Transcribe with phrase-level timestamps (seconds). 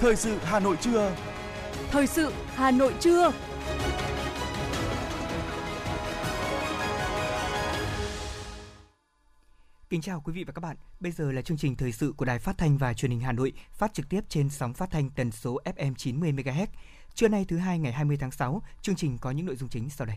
[0.00, 1.16] Thời sự Hà Nội trưa.
[1.90, 3.32] Thời sự Hà Nội trưa.
[9.90, 10.76] Kính chào quý vị và các bạn.
[11.00, 13.32] Bây giờ là chương trình thời sự của Đài Phát thanh và Truyền hình Hà
[13.32, 16.66] Nội, phát trực tiếp trên sóng phát thanh tần số FM 90 MHz.
[17.14, 19.90] Trưa nay thứ hai ngày 20 tháng 6, chương trình có những nội dung chính
[19.90, 20.16] sau đây.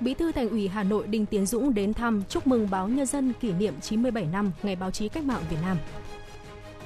[0.00, 3.06] Bí thư Thành ủy Hà Nội Đinh Tiến Dũng đến thăm chúc mừng báo Nhân
[3.06, 5.78] dân kỷ niệm 97 năm Ngày báo chí cách mạng Việt Nam.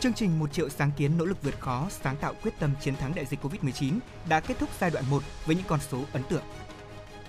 [0.07, 2.97] Chương trình một triệu sáng kiến nỗ lực vượt khó, sáng tạo quyết tâm chiến
[2.97, 3.99] thắng đại dịch Covid-19
[4.29, 6.43] đã kết thúc giai đoạn 1 với những con số ấn tượng.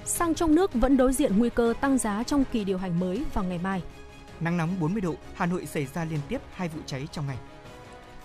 [0.06, 3.24] Xăng trong nước vẫn đối diện nguy cơ tăng giá trong kỳ điều hành mới
[3.34, 3.82] vào ngày mai.
[4.40, 7.38] Nắng nóng 40 độ, Hà Nội xảy ra liên tiếp hai vụ cháy trong ngày.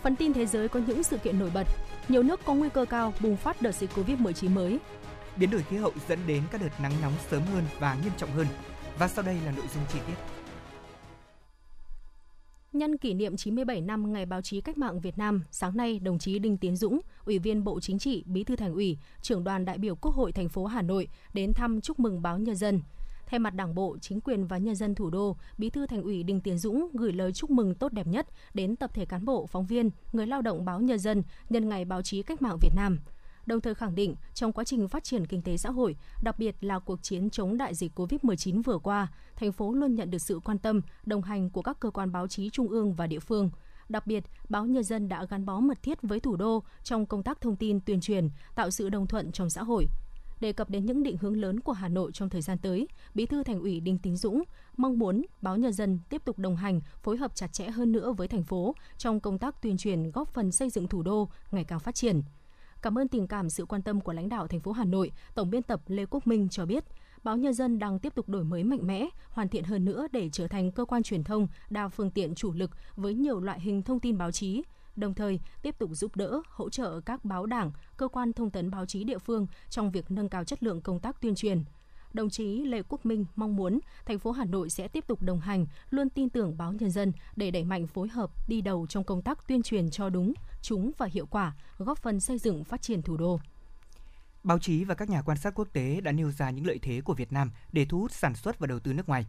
[0.03, 1.67] Phần tin thế giới có những sự kiện nổi bật.
[2.09, 4.79] Nhiều nước có nguy cơ cao bùng phát đợt dịch Covid-19 mới.
[5.37, 8.31] Biến đổi khí hậu dẫn đến các đợt nắng nóng sớm hơn và nghiêm trọng
[8.31, 8.47] hơn.
[8.99, 10.42] Và sau đây là nội dung chi tiết.
[12.73, 16.19] Nhân kỷ niệm 97 năm Ngày báo chí cách mạng Việt Nam, sáng nay đồng
[16.19, 19.65] chí Đinh Tiến Dũng, Ủy viên Bộ Chính trị, Bí thư Thành ủy, trưởng đoàn
[19.65, 22.83] đại biểu Quốc hội thành phố Hà Nội đến thăm chúc mừng báo Nhân dân.
[23.27, 26.23] Thay mặt Đảng bộ, chính quyền và nhân dân thủ đô, Bí thư Thành ủy
[26.23, 29.47] Đinh Tiến Dũng gửi lời chúc mừng tốt đẹp nhất đến tập thể cán bộ,
[29.47, 32.73] phóng viên, người lao động báo Nhân dân nhân ngày báo chí cách mạng Việt
[32.77, 32.99] Nam.
[33.47, 36.57] Đồng thời khẳng định trong quá trình phát triển kinh tế xã hội, đặc biệt
[36.61, 40.41] là cuộc chiến chống đại dịch COVID-19 vừa qua, thành phố luôn nhận được sự
[40.45, 43.51] quan tâm, đồng hành của các cơ quan báo chí trung ương và địa phương.
[43.89, 47.23] Đặc biệt, báo Nhân dân đã gắn bó mật thiết với thủ đô trong công
[47.23, 49.87] tác thông tin tuyên truyền, tạo sự đồng thuận trong xã hội
[50.43, 53.27] đề cập đến những định hướng lớn của Hà Nội trong thời gian tới, Bí
[53.27, 54.43] thư Thành ủy Đinh Tiến Dũng
[54.77, 58.13] mong muốn báo Nhân dân tiếp tục đồng hành, phối hợp chặt chẽ hơn nữa
[58.13, 61.65] với thành phố trong công tác tuyên truyền góp phần xây dựng thủ đô ngày
[61.65, 62.23] càng phát triển.
[62.83, 65.51] Cảm ơn tình cảm sự quan tâm của lãnh đạo thành phố Hà Nội, Tổng
[65.51, 66.85] biên tập Lê Quốc Minh cho biết,
[67.23, 70.29] báo Nhân dân đang tiếp tục đổi mới mạnh mẽ, hoàn thiện hơn nữa để
[70.33, 73.83] trở thành cơ quan truyền thông đa phương tiện chủ lực với nhiều loại hình
[73.83, 74.63] thông tin báo chí,
[74.97, 78.71] đồng thời tiếp tục giúp đỡ, hỗ trợ các báo đảng, cơ quan thông tấn
[78.71, 81.65] báo chí địa phương trong việc nâng cao chất lượng công tác tuyên truyền.
[82.13, 85.41] Đồng chí Lê Quốc Minh mong muốn thành phố Hà Nội sẽ tiếp tục đồng
[85.41, 89.05] hành, luôn tin tưởng báo nhân dân để đẩy mạnh phối hợp đi đầu trong
[89.05, 92.83] công tác tuyên truyền cho đúng, trúng và hiệu quả, góp phần xây dựng phát
[92.83, 93.41] triển thủ đô.
[94.43, 97.01] Báo chí và các nhà quan sát quốc tế đã nêu ra những lợi thế
[97.01, 99.27] của Việt Nam để thu hút sản xuất và đầu tư nước ngoài.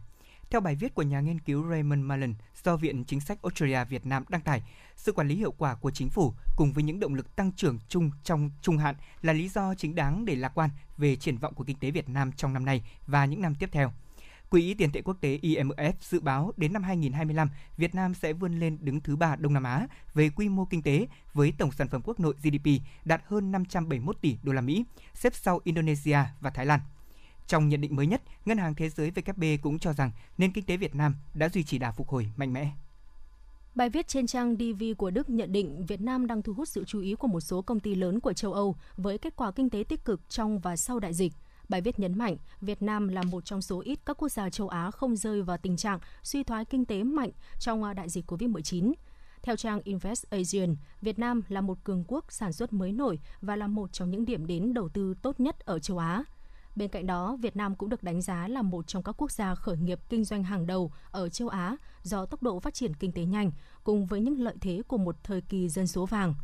[0.54, 2.34] Theo bài viết của nhà nghiên cứu Raymond Mullen
[2.64, 4.62] do Viện Chính sách Australia Việt Nam đăng tải,
[4.96, 7.78] sự quản lý hiệu quả của chính phủ cùng với những động lực tăng trưởng
[7.88, 11.54] chung trong trung hạn là lý do chính đáng để lạc quan về triển vọng
[11.54, 13.92] của kinh tế Việt Nam trong năm nay và những năm tiếp theo.
[14.50, 18.60] Quỹ tiền tệ quốc tế IMF dự báo đến năm 2025, Việt Nam sẽ vươn
[18.60, 21.88] lên đứng thứ ba Đông Nam Á về quy mô kinh tế với tổng sản
[21.88, 22.70] phẩm quốc nội GDP
[23.04, 24.84] đạt hơn 571 tỷ đô la Mỹ,
[25.14, 26.80] xếp sau Indonesia và Thái Lan.
[27.46, 30.64] Trong nhận định mới nhất, Ngân hàng Thế giới WB cũng cho rằng nền kinh
[30.64, 32.70] tế Việt Nam đã duy trì đà phục hồi mạnh mẽ.
[33.74, 36.84] Bài viết trên trang DV của Đức nhận định Việt Nam đang thu hút sự
[36.84, 39.70] chú ý của một số công ty lớn của châu Âu với kết quả kinh
[39.70, 41.32] tế tích cực trong và sau đại dịch.
[41.68, 44.68] Bài viết nhấn mạnh Việt Nam là một trong số ít các quốc gia châu
[44.68, 48.30] Á không rơi vào tình trạng suy thoái kinh tế mạnh trong à, đại dịch
[48.30, 48.92] COVID-19.
[49.42, 53.56] Theo trang Invest Asian, Việt Nam là một cường quốc sản xuất mới nổi và
[53.56, 56.24] là một trong những điểm đến đầu tư tốt nhất ở châu Á.
[56.76, 59.54] Bên cạnh đó, Việt Nam cũng được đánh giá là một trong các quốc gia
[59.54, 63.12] khởi nghiệp kinh doanh hàng đầu ở châu Á do tốc độ phát triển kinh
[63.12, 63.50] tế nhanh
[63.84, 66.34] cùng với những lợi thế của một thời kỳ dân số vàng.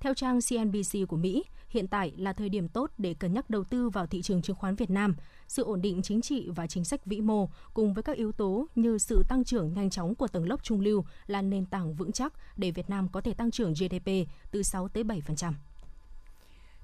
[0.00, 3.64] Theo trang CNBC của Mỹ, hiện tại là thời điểm tốt để cân nhắc đầu
[3.64, 5.14] tư vào thị trường chứng khoán Việt Nam.
[5.48, 8.66] Sự ổn định chính trị và chính sách vĩ mô cùng với các yếu tố
[8.74, 12.12] như sự tăng trưởng nhanh chóng của tầng lớp trung lưu là nền tảng vững
[12.12, 14.10] chắc để Việt Nam có thể tăng trưởng GDP
[14.50, 15.52] từ 6 tới 7%.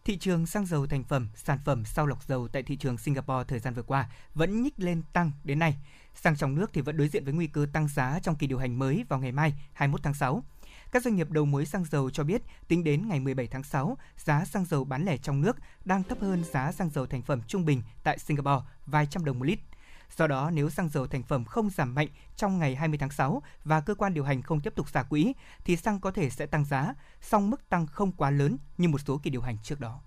[0.04, 3.44] Thị trường xăng dầu thành phẩm, sản phẩm sau lọc dầu tại thị trường Singapore
[3.48, 5.76] thời gian vừa qua vẫn nhích lên tăng đến nay.
[6.14, 8.58] Xăng trong nước thì vẫn đối diện với nguy cơ tăng giá trong kỳ điều
[8.58, 10.42] hành mới vào ngày mai 21 tháng 6.
[10.92, 13.98] Các doanh nghiệp đầu mối xăng dầu cho biết, tính đến ngày 17 tháng 6,
[14.16, 17.40] giá xăng dầu bán lẻ trong nước đang thấp hơn giá xăng dầu thành phẩm
[17.46, 19.58] trung bình tại Singapore vài trăm đồng một lít.
[20.16, 23.42] Do đó, nếu xăng dầu thành phẩm không giảm mạnh trong ngày 20 tháng 6
[23.64, 25.32] và cơ quan điều hành không tiếp tục xả quỹ,
[25.64, 29.00] thì xăng có thể sẽ tăng giá, song mức tăng không quá lớn như một
[29.06, 30.00] số kỳ điều hành trước đó.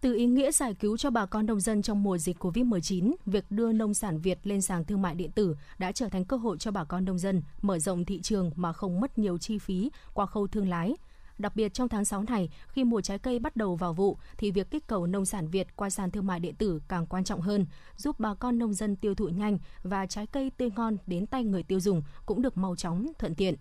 [0.00, 3.44] Từ ý nghĩa giải cứu cho bà con nông dân trong mùa dịch COVID-19, việc
[3.50, 6.58] đưa nông sản Việt lên sàn thương mại điện tử đã trở thành cơ hội
[6.58, 9.90] cho bà con nông dân mở rộng thị trường mà không mất nhiều chi phí
[10.14, 10.94] qua khâu thương lái.
[11.38, 14.50] Đặc biệt trong tháng 6 này, khi mùa trái cây bắt đầu vào vụ thì
[14.50, 17.40] việc kích cầu nông sản Việt qua sàn thương mại điện tử càng quan trọng
[17.40, 17.66] hơn,
[17.96, 21.44] giúp bà con nông dân tiêu thụ nhanh và trái cây tươi ngon đến tay
[21.44, 23.54] người tiêu dùng cũng được mau chóng, thuận tiện.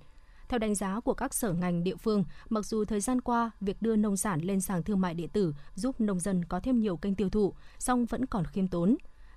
[0.50, 3.82] Theo đánh giá của các sở ngành địa phương, mặc dù thời gian qua việc
[3.82, 6.98] đưa nông sản lên sàn thương mại điện tử giúp nông dân có thêm nhiều
[6.98, 8.96] kênh tiêu thụ, song vẫn còn khiêm tốn.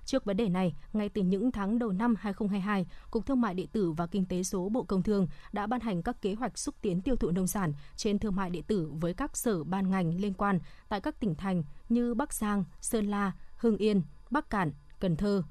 [0.09, 3.67] Trước vấn đề này, ngay từ những tháng đầu năm 2022, Cục Thương mại điện
[3.67, 6.75] tử và Kinh tế số Bộ Công Thương đã ban hành các kế hoạch xúc
[6.81, 10.21] tiến tiêu thụ nông sản trên thương mại điện tử với các sở ban ngành
[10.21, 10.59] liên quan
[10.89, 15.43] tại các tỉnh thành như Bắc Giang, Sơn La, Hưng Yên, Bắc Cạn, Cần Thơ.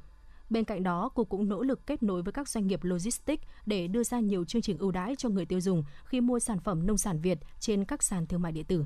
[0.51, 3.89] Bên cạnh đó, Cục cũng nỗ lực kết nối với các doanh nghiệp logistics để
[3.89, 6.87] đưa ra nhiều chương trình ưu đãi cho người tiêu dùng khi mua sản phẩm
[6.87, 8.85] nông sản Việt trên các sàn thương mại điện tử.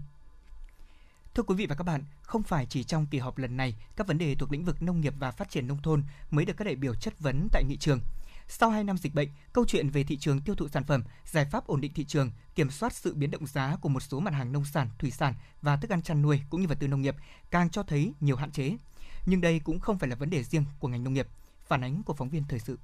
[1.34, 4.06] Thưa quý vị và các bạn, không phải chỉ trong kỳ họp lần này, các
[4.06, 6.64] vấn đề thuộc lĩnh vực nông nghiệp và phát triển nông thôn mới được các
[6.64, 8.00] đại biểu chất vấn tại nghị trường.
[8.48, 11.44] Sau 2 năm dịch bệnh, câu chuyện về thị trường tiêu thụ sản phẩm, giải
[11.44, 14.34] pháp ổn định thị trường, kiểm soát sự biến động giá của một số mặt
[14.34, 17.02] hàng nông sản, thủy sản và thức ăn chăn nuôi cũng như vật tư nông
[17.02, 17.16] nghiệp
[17.50, 18.76] càng cho thấy nhiều hạn chế.
[19.26, 21.28] Nhưng đây cũng không phải là vấn đề riêng của ngành nông nghiệp.
[21.66, 22.78] Phản ánh của phóng viên thời sự.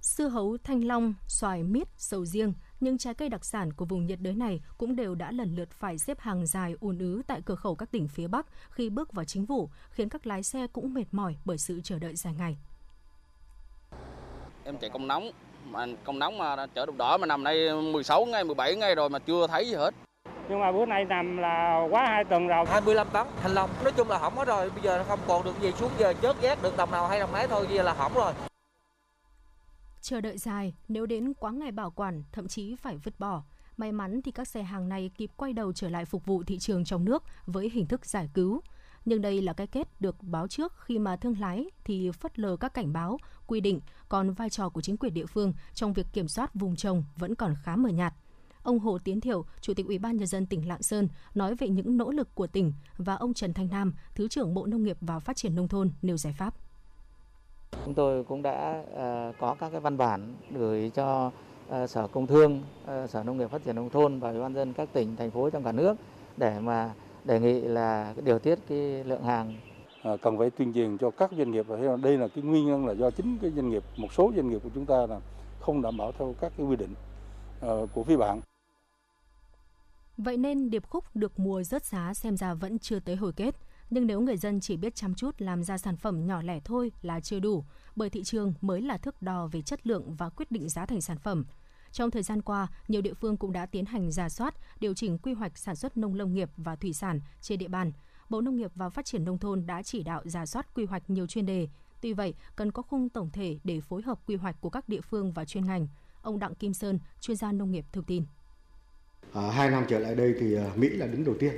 [0.00, 4.06] Sư hấu thanh long, xoài mít, sầu riêng, những trái cây đặc sản của vùng
[4.06, 7.40] nhiệt đới này cũng đều đã lần lượt phải xếp hàng dài ùn ứ tại
[7.44, 10.66] cửa khẩu các tỉnh phía Bắc khi bước vào chính vụ, khiến các lái xe
[10.66, 12.56] cũng mệt mỏi bởi sự chờ đợi dài ngày.
[14.64, 15.30] Em chạy công nóng,
[15.64, 19.10] mà công nóng mà chở đục đỏ mà nằm đây 16 ngày, 17 ngày rồi
[19.10, 19.94] mà chưa thấy gì hết.
[20.48, 22.64] Nhưng mà bữa nay nằm là quá hai tuần rồi.
[22.68, 25.60] 25 tấn thanh long, nói chung là hỏng hết rồi, bây giờ không còn được
[25.60, 28.12] gì xuống giờ chớt giác được đồng nào hay đồng mấy thôi, giờ là hỏng
[28.14, 28.32] rồi.
[30.02, 33.42] Chờ đợi dài, nếu đến quá ngày bảo quản, thậm chí phải vứt bỏ.
[33.76, 36.58] May mắn thì các xe hàng này kịp quay đầu trở lại phục vụ thị
[36.58, 38.60] trường trong nước với hình thức giải cứu.
[39.04, 42.56] Nhưng đây là cái kết được báo trước khi mà thương lái thì phất lờ
[42.56, 46.06] các cảnh báo, quy định, còn vai trò của chính quyền địa phương trong việc
[46.12, 48.14] kiểm soát vùng trồng vẫn còn khá mờ nhạt.
[48.62, 51.68] Ông Hồ Tiến Thiểu, Chủ tịch Ủy ban nhân dân tỉnh Lạng Sơn nói về
[51.68, 54.96] những nỗ lực của tỉnh và ông Trần Thanh Nam, Thứ trưởng Bộ Nông nghiệp
[55.00, 56.54] và Phát triển nông thôn nêu giải pháp.
[57.84, 61.30] Chúng tôi cũng đã uh, có các cái văn bản gửi cho
[61.68, 64.54] uh, Sở Công Thương, uh, Sở Nông nghiệp Phát triển nông thôn và Ủy ban
[64.54, 65.96] dân các tỉnh thành phố trong cả nước
[66.36, 66.90] để mà
[67.24, 69.54] đề nghị là điều tiết cái lượng hàng
[70.02, 72.86] à, cần phải tuyên truyền cho các doanh nghiệp và đây là cái nguyên nhân
[72.86, 75.20] là do chính cái doanh nghiệp một số doanh nghiệp của chúng ta là
[75.60, 76.94] không đảm bảo theo các cái quy định
[77.94, 78.40] của phía bạn.
[80.16, 83.54] Vậy nên điệp khúc được mùa rớt giá xem ra vẫn chưa tới hồi kết.
[83.92, 86.92] Nhưng nếu người dân chỉ biết chăm chút làm ra sản phẩm nhỏ lẻ thôi
[87.02, 87.64] là chưa đủ,
[87.96, 91.00] bởi thị trường mới là thước đo về chất lượng và quyết định giá thành
[91.00, 91.44] sản phẩm.
[91.90, 95.18] Trong thời gian qua, nhiều địa phương cũng đã tiến hành giả soát, điều chỉnh
[95.18, 97.92] quy hoạch sản xuất nông lâm nghiệp và thủy sản trên địa bàn.
[98.28, 101.10] Bộ Nông nghiệp và Phát triển Nông thôn đã chỉ đạo giả soát quy hoạch
[101.10, 101.68] nhiều chuyên đề.
[102.00, 105.00] Tuy vậy, cần có khung tổng thể để phối hợp quy hoạch của các địa
[105.00, 105.88] phương và chuyên ngành.
[106.22, 108.24] Ông Đặng Kim Sơn, chuyên gia nông nghiệp thông tin.
[109.32, 111.52] À, hai năm trở lại đây thì à, Mỹ là đứng đầu tiên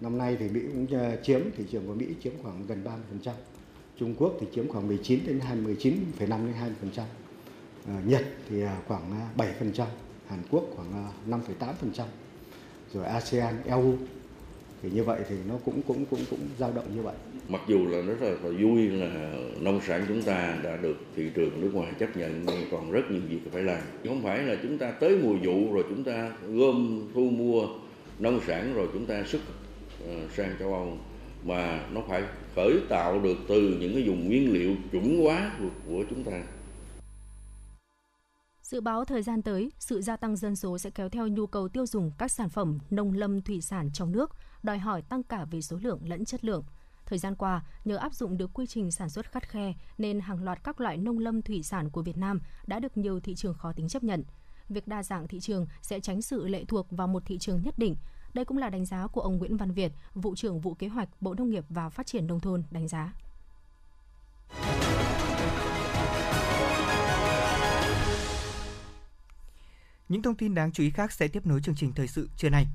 [0.00, 2.84] Năm nay thì Mỹ cũng ờ, chiếm thị trường của Mỹ chiếm khoảng gần
[3.22, 3.32] 30%.
[3.98, 6.54] Trung Quốc thì chiếm khoảng 19 đến 19,5 đến
[6.92, 6.98] 20%.
[6.98, 7.06] À,
[7.86, 9.02] ờ, Nhật thì ờ, khoảng
[9.36, 9.86] 7%,
[10.28, 12.06] Hàn Quốc khoảng 5,8%.
[12.92, 13.94] Rồi ASEAN, EU
[14.82, 17.14] thì như vậy thì nó cũng cũng cũng cũng dao động như vậy.
[17.48, 21.30] Mặc dù là rất là, là vui là nông sản chúng ta đã được thị
[21.34, 23.80] trường nước ngoài chấp nhận nhưng còn rất nhiều việc phải làm.
[24.04, 27.66] Không phải là chúng ta tới mùa vụ rồi chúng ta gom thu mua
[28.18, 29.40] nông sản rồi chúng ta xuất
[30.06, 30.98] Ờ, sang châu Âu
[31.44, 32.22] mà nó phải
[32.54, 36.42] khởi tạo được từ những cái vùng nguyên liệu chuẩn hóa của chúng ta.
[38.62, 41.68] Dự báo thời gian tới, sự gia tăng dân số sẽ kéo theo nhu cầu
[41.68, 44.30] tiêu dùng các sản phẩm nông lâm thủy sản trong nước,
[44.62, 46.64] đòi hỏi tăng cả về số lượng lẫn chất lượng.
[47.06, 50.44] Thời gian qua, nhờ áp dụng được quy trình sản xuất khắt khe nên hàng
[50.44, 53.54] loạt các loại nông lâm thủy sản của Việt Nam đã được nhiều thị trường
[53.54, 54.24] khó tính chấp nhận.
[54.68, 57.78] Việc đa dạng thị trường sẽ tránh sự lệ thuộc vào một thị trường nhất
[57.78, 57.96] định,
[58.34, 61.08] đây cũng là đánh giá của ông Nguyễn Văn Việt, vụ trưởng vụ kế hoạch
[61.20, 63.12] Bộ Nông nghiệp và Phát triển nông thôn đánh giá.
[70.08, 72.50] Những thông tin đáng chú ý khác sẽ tiếp nối chương trình thời sự trưa
[72.50, 72.66] nay.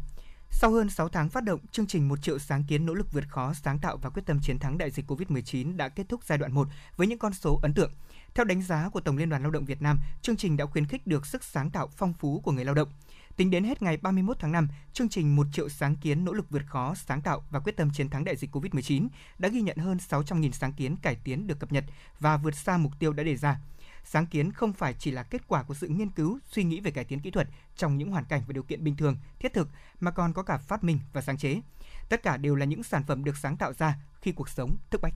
[0.56, 3.24] Sau hơn 6 tháng phát động, chương trình 1 triệu sáng kiến nỗ lực vượt
[3.30, 6.38] khó, sáng tạo và quyết tâm chiến thắng đại dịch COVID-19 đã kết thúc giai
[6.38, 6.68] đoạn 1
[6.98, 7.92] với những con số ấn tượng.
[8.34, 10.86] Theo đánh giá của Tổng Liên đoàn Lao động Việt Nam, chương trình đã khuyến
[10.86, 12.90] khích được sức sáng tạo phong phú của người lao động.
[13.36, 16.50] Tính đến hết ngày 31 tháng 5, chương trình 1 triệu sáng kiến nỗ lực
[16.50, 19.08] vượt khó, sáng tạo và quyết tâm chiến thắng đại dịch COVID-19
[19.40, 21.86] đã ghi nhận hơn 600.000 sáng kiến cải tiến được cập nhật
[22.20, 23.60] và vượt xa mục tiêu đã đề ra.
[24.06, 26.92] Sáng kiến không phải chỉ là kết quả của sự nghiên cứu, suy nghĩ về
[26.92, 29.70] cải tiến kỹ thuật trong những hoàn cảnh và điều kiện bình thường, thiết thực
[30.00, 31.62] mà còn có cả phát minh và sáng chế.
[32.10, 35.02] Tất cả đều là những sản phẩm được sáng tạo ra khi cuộc sống thức
[35.02, 35.14] bách.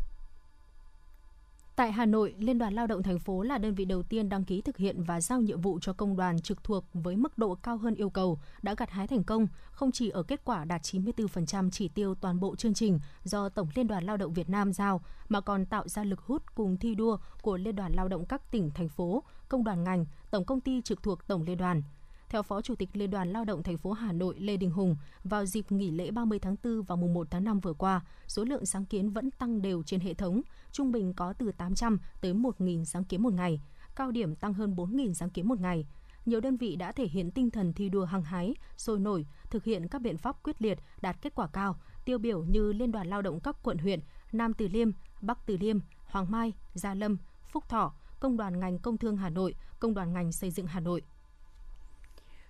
[1.78, 4.44] Tại Hà Nội, Liên đoàn Lao động thành phố là đơn vị đầu tiên đăng
[4.44, 7.56] ký thực hiện và giao nhiệm vụ cho công đoàn trực thuộc với mức độ
[7.56, 10.82] cao hơn yêu cầu, đã gặt hái thành công, không chỉ ở kết quả đạt
[10.82, 14.74] 94% chỉ tiêu toàn bộ chương trình do Tổng Liên đoàn Lao động Việt Nam
[14.74, 18.26] giao, mà còn tạo ra lực hút cùng thi đua của Liên đoàn Lao động
[18.26, 21.84] các tỉnh, thành phố, công đoàn ngành, tổng công ty trực thuộc Tổng Liên đoàn.
[22.30, 24.96] Theo Phó Chủ tịch Liên đoàn Lao động thành phố Hà Nội Lê Đình Hùng,
[25.24, 28.44] vào dịp nghỉ lễ 30 tháng 4 và mùng 1 tháng 5 vừa qua, số
[28.44, 30.42] lượng sáng kiến vẫn tăng đều trên hệ thống,
[30.72, 33.62] trung bình có từ 800 tới 1.000 sáng kiến một ngày,
[33.96, 35.86] cao điểm tăng hơn 4.000 sáng kiến một ngày.
[36.26, 39.64] Nhiều đơn vị đã thể hiện tinh thần thi đua hăng hái, sôi nổi, thực
[39.64, 43.08] hiện các biện pháp quyết liệt, đạt kết quả cao, tiêu biểu như Liên đoàn
[43.08, 44.00] Lao động các quận huyện
[44.32, 44.92] Nam Từ Liêm,
[45.22, 47.18] Bắc Từ Liêm, Hoàng Mai, Gia Lâm,
[47.52, 50.80] Phúc Thọ, Công đoàn ngành Công thương Hà Nội, Công đoàn ngành Xây dựng Hà
[50.80, 51.02] Nội.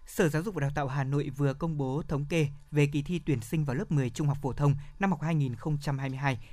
[0.07, 3.01] Sở Giáo dục và Đào tạo Hà Nội vừa công bố thống kê về kỳ
[3.01, 5.21] thi tuyển sinh vào lớp 10 trung học phổ thông năm học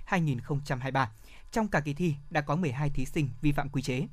[0.08, 1.06] 2022-2023.
[1.52, 4.06] Trong cả kỳ thi đã có 12 thí sinh vi phạm quy chế.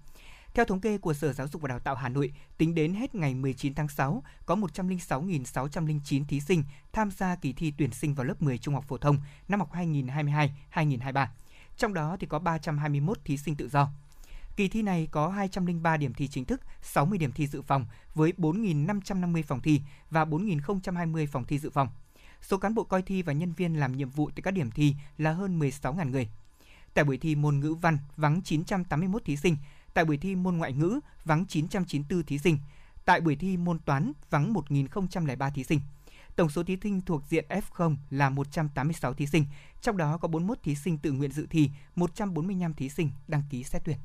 [0.53, 3.15] Theo thống kê của Sở Giáo dục và Đào tạo Hà Nội, tính đến hết
[3.15, 8.25] ngày 19 tháng 6, có 106.609 thí sinh tham gia kỳ thi tuyển sinh vào
[8.25, 9.17] lớp 10 trung học phổ thông
[9.47, 11.27] năm học 2022-2023.
[11.77, 13.89] Trong đó thì có 321 thí sinh tự do.
[14.61, 18.33] Kỳ thi này có 203 điểm thi chính thức, 60 điểm thi dự phòng với
[18.37, 21.87] 4.550 phòng thi và 4.020 phòng thi dự phòng.
[22.41, 24.95] Số cán bộ coi thi và nhân viên làm nhiệm vụ tại các điểm thi
[25.17, 26.29] là hơn 16.000 người.
[26.93, 29.57] Tại buổi thi môn ngữ văn vắng 981 thí sinh,
[29.93, 32.57] tại buổi thi môn ngoại ngữ vắng 994 thí sinh,
[33.05, 35.79] tại buổi thi môn toán vắng 1.003 thí sinh.
[36.35, 39.45] Tổng số thí sinh thuộc diện F0 là 186 thí sinh,
[39.81, 43.63] trong đó có 41 thí sinh tự nguyện dự thi, 145 thí sinh đăng ký
[43.63, 43.97] xét tuyển.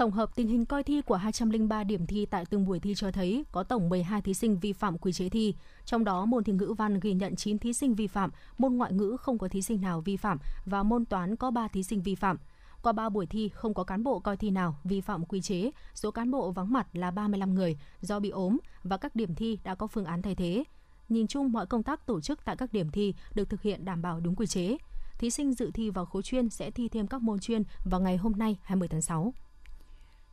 [0.00, 3.10] Tổng hợp tình hình coi thi của 203 điểm thi tại từng buổi thi cho
[3.10, 5.54] thấy có tổng 12 thí sinh vi phạm quy chế thi.
[5.84, 8.92] Trong đó môn thi ngữ văn ghi nhận 9 thí sinh vi phạm, môn ngoại
[8.92, 12.02] ngữ không có thí sinh nào vi phạm và môn toán có 3 thí sinh
[12.02, 12.38] vi phạm.
[12.82, 15.70] Qua 3 buổi thi không có cán bộ coi thi nào vi phạm quy chế,
[15.94, 19.58] số cán bộ vắng mặt là 35 người do bị ốm và các điểm thi
[19.64, 20.64] đã có phương án thay thế.
[21.08, 24.02] Nhìn chung mọi công tác tổ chức tại các điểm thi được thực hiện đảm
[24.02, 24.76] bảo đúng quy chế.
[25.18, 28.16] Thí sinh dự thi vào khối chuyên sẽ thi thêm các môn chuyên vào ngày
[28.16, 29.32] hôm nay 20 tháng 6.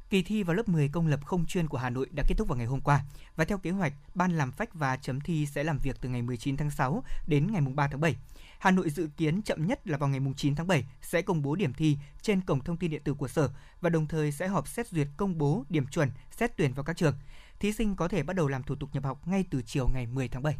[0.09, 2.47] Kỳ thi vào lớp 10 công lập không chuyên của Hà Nội đã kết thúc
[2.47, 3.01] vào ngày hôm qua
[3.35, 6.21] và theo kế hoạch, ban làm phách và chấm thi sẽ làm việc từ ngày
[6.21, 8.15] 19 tháng 6 đến ngày 3 tháng 7.
[8.59, 11.55] Hà Nội dự kiến chậm nhất là vào ngày 9 tháng 7 sẽ công bố
[11.55, 13.49] điểm thi trên cổng thông tin điện tử của sở
[13.81, 16.97] và đồng thời sẽ họp xét duyệt công bố điểm chuẩn xét tuyển vào các
[16.97, 17.15] trường.
[17.59, 20.07] Thí sinh có thể bắt đầu làm thủ tục nhập học ngay từ chiều ngày
[20.07, 20.57] 10 tháng 7.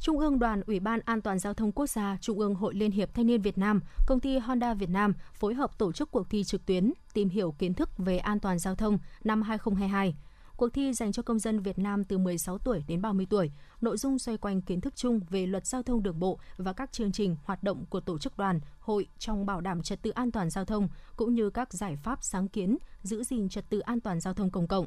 [0.00, 2.90] Trung ương Đoàn Ủy ban An toàn giao thông quốc gia, Trung ương Hội Liên
[2.90, 6.30] hiệp Thanh niên Việt Nam, công ty Honda Việt Nam phối hợp tổ chức cuộc
[6.30, 10.14] thi trực tuyến tìm hiểu kiến thức về an toàn giao thông năm 2022.
[10.56, 13.50] Cuộc thi dành cho công dân Việt Nam từ 16 tuổi đến 30 tuổi,
[13.80, 16.92] nội dung xoay quanh kiến thức chung về luật giao thông đường bộ và các
[16.92, 20.32] chương trình hoạt động của tổ chức đoàn, hội trong bảo đảm trật tự an
[20.32, 24.00] toàn giao thông cũng như các giải pháp sáng kiến giữ gìn trật tự an
[24.00, 24.86] toàn giao thông công cộng.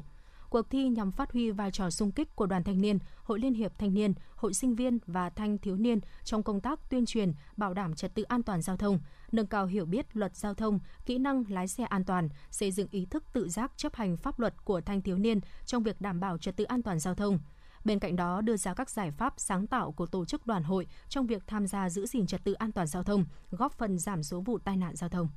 [0.50, 3.54] Cuộc thi nhằm phát huy vai trò sung kích của đoàn thanh niên, hội liên
[3.54, 7.32] hiệp thanh niên, hội sinh viên và thanh thiếu niên trong công tác tuyên truyền,
[7.56, 8.98] bảo đảm trật tự an toàn giao thông,
[9.32, 12.88] nâng cao hiểu biết luật giao thông, kỹ năng lái xe an toàn, xây dựng
[12.90, 16.20] ý thức tự giác chấp hành pháp luật của thanh thiếu niên trong việc đảm
[16.20, 17.38] bảo trật tự an toàn giao thông.
[17.84, 20.86] Bên cạnh đó, đưa ra các giải pháp sáng tạo của tổ chức đoàn hội
[21.08, 24.22] trong việc tham gia giữ gìn trật tự an toàn giao thông, góp phần giảm
[24.22, 25.28] số vụ tai nạn giao thông.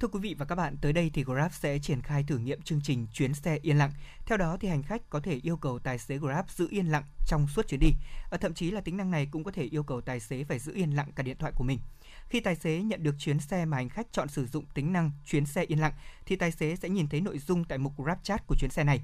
[0.00, 2.62] Thưa quý vị và các bạn, tới đây thì Grab sẽ triển khai thử nghiệm
[2.62, 3.92] chương trình chuyến xe yên lặng.
[4.26, 7.04] Theo đó thì hành khách có thể yêu cầu tài xế Grab giữ yên lặng
[7.26, 7.92] trong suốt chuyến đi.
[8.30, 10.58] Ở thậm chí là tính năng này cũng có thể yêu cầu tài xế phải
[10.58, 11.78] giữ yên lặng cả điện thoại của mình.
[12.28, 15.10] Khi tài xế nhận được chuyến xe mà hành khách chọn sử dụng tính năng
[15.26, 15.92] chuyến xe yên lặng
[16.26, 18.84] thì tài xế sẽ nhìn thấy nội dung tại mục Grab Chat của chuyến xe
[18.84, 19.00] này.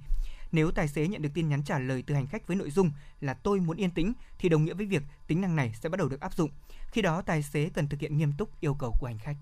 [0.52, 2.90] Nếu tài xế nhận được tin nhắn trả lời từ hành khách với nội dung
[3.20, 5.96] là tôi muốn yên tĩnh thì đồng nghĩa với việc tính năng này sẽ bắt
[5.96, 6.50] đầu được áp dụng.
[6.90, 9.36] Khi đó tài xế cần thực hiện nghiêm túc yêu cầu của hành khách.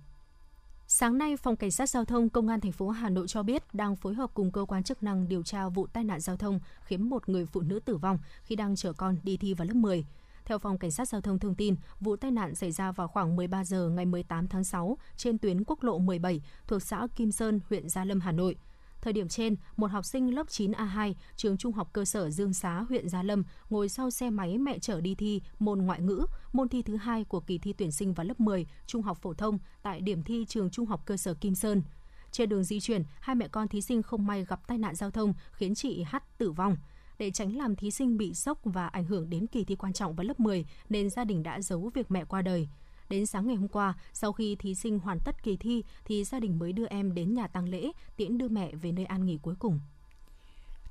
[0.86, 3.62] Sáng nay, Phòng Cảnh sát Giao thông Công an thành phố Hà Nội cho biết
[3.74, 6.60] đang phối hợp cùng cơ quan chức năng điều tra vụ tai nạn giao thông
[6.84, 9.74] khiến một người phụ nữ tử vong khi đang chở con đi thi vào lớp
[9.74, 10.04] 10.
[10.44, 13.36] Theo Phòng Cảnh sát Giao thông thông tin, vụ tai nạn xảy ra vào khoảng
[13.36, 17.60] 13 giờ ngày 18 tháng 6 trên tuyến quốc lộ 17 thuộc xã Kim Sơn,
[17.68, 18.56] huyện Gia Lâm, Hà Nội.
[19.04, 22.84] Thời điểm trên, một học sinh lớp 9A2, trường trung học cơ sở Dương Xá,
[22.88, 26.68] huyện Gia Lâm, ngồi sau xe máy mẹ chở đi thi môn ngoại ngữ, môn
[26.68, 29.58] thi thứ hai của kỳ thi tuyển sinh vào lớp 10 trung học phổ thông
[29.82, 31.82] tại điểm thi trường trung học cơ sở Kim Sơn.
[32.30, 35.10] Trên đường di chuyển, hai mẹ con thí sinh không may gặp tai nạn giao
[35.10, 36.76] thông khiến chị H tử vong.
[37.18, 40.14] Để tránh làm thí sinh bị sốc và ảnh hưởng đến kỳ thi quan trọng
[40.14, 42.68] vào lớp 10 nên gia đình đã giấu việc mẹ qua đời.
[43.08, 46.40] Đến sáng ngày hôm qua, sau khi thí sinh hoàn tất kỳ thi thì gia
[46.40, 49.38] đình mới đưa em đến nhà tang lễ, tiễn đưa mẹ về nơi an nghỉ
[49.42, 49.80] cuối cùng.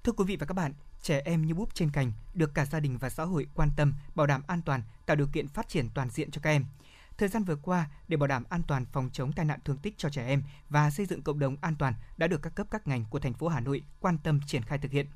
[0.03, 2.79] Thưa quý vị và các bạn, trẻ em như búp trên cành được cả gia
[2.79, 5.89] đình và xã hội quan tâm, bảo đảm an toàn, tạo điều kiện phát triển
[5.89, 6.65] toàn diện cho các em.
[7.17, 9.97] Thời gian vừa qua, để bảo đảm an toàn phòng chống tai nạn thương tích
[9.97, 12.87] cho trẻ em và xây dựng cộng đồng an toàn đã được các cấp các
[12.87, 15.07] ngành của thành phố Hà Nội quan tâm triển khai thực hiện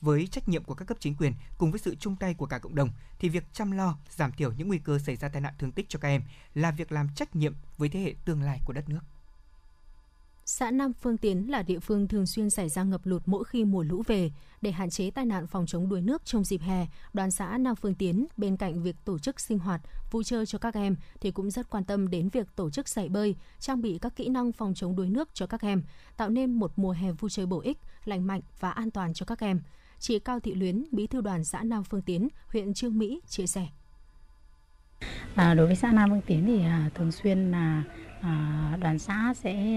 [0.00, 2.58] với trách nhiệm của các cấp chính quyền cùng với sự chung tay của cả
[2.58, 5.54] cộng đồng thì việc chăm lo giảm thiểu những nguy cơ xảy ra tai nạn
[5.58, 6.22] thương tích cho các em
[6.54, 9.00] là việc làm trách nhiệm với thế hệ tương lai của đất nước.
[10.48, 13.64] Xã Nam Phương Tiến là địa phương thường xuyên xảy ra ngập lụt mỗi khi
[13.64, 14.30] mùa lũ về.
[14.62, 17.76] Để hạn chế tai nạn phòng chống đuối nước trong dịp hè, đoàn xã Nam
[17.76, 21.30] Phương Tiến bên cạnh việc tổ chức sinh hoạt, vui chơi cho các em thì
[21.30, 24.52] cũng rất quan tâm đến việc tổ chức dạy bơi, trang bị các kỹ năng
[24.52, 25.82] phòng chống đuối nước cho các em,
[26.16, 29.26] tạo nên một mùa hè vui chơi bổ ích, lành mạnh và an toàn cho
[29.26, 29.60] các em.
[29.98, 33.46] Chị Cao Thị Luyến, Bí thư đoàn xã Nam Phương Tiến, huyện Trương Mỹ chia
[33.46, 33.66] sẻ.
[35.34, 37.82] À, đối với xã Nam Phương Tiến thì à, thường xuyên là
[38.20, 39.76] à, đoàn xã sẽ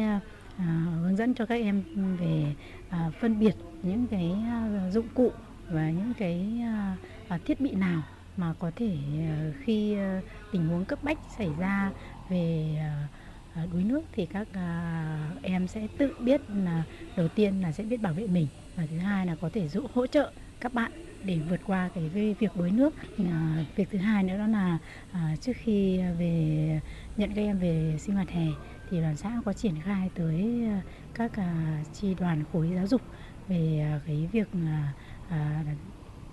[0.58, 1.84] à, hướng dẫn cho các em
[2.20, 2.56] về
[2.90, 5.32] à, phân biệt những cái à, dụng cụ
[5.70, 6.98] và những cái à,
[7.28, 8.04] à, thiết bị nào
[8.38, 10.22] mà có thể à, khi à,
[10.52, 11.92] tình huống cấp bách xảy ra
[12.30, 13.19] về à, à
[13.60, 16.84] Ờ, đuối nước thì các à, em sẽ tự biết là
[17.16, 19.86] đầu tiên là sẽ biết bảo vệ mình và thứ hai là có thể giúp
[19.94, 22.96] hỗ trợ các bạn để vượt qua cái việc đuối nước.
[23.18, 24.78] À, việc thứ hai nữa đó là
[25.12, 26.82] à, trước khi về
[27.18, 28.46] nhận các em về sinh hoạt hè
[28.88, 30.82] thì đoàn xã có triển khai tới à,
[31.14, 33.02] các à, chi đoàn khối giáo dục
[33.48, 34.94] về à, cái việc à,
[35.28, 35.64] à,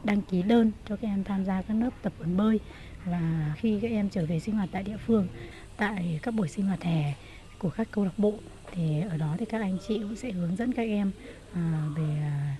[0.04, 2.60] đăng ký đơn cho các em tham gia các lớp tập huấn bơi.
[3.04, 5.28] Và khi các em trở về sinh hoạt tại địa phương
[5.76, 7.14] tại các buổi sinh hoạt hè
[7.58, 8.34] của các câu lạc bộ
[8.72, 11.12] thì ở đó thì các anh chị cũng sẽ hướng dẫn các em
[11.52, 12.56] à, về à,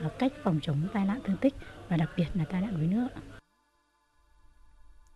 [0.00, 1.54] à cách phòng chống tai nạn thương tích
[1.88, 3.08] và đặc biệt là tai nạn đuối nước.